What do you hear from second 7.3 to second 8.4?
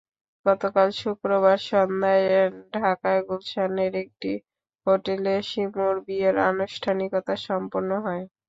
সম্পন্ন হয়।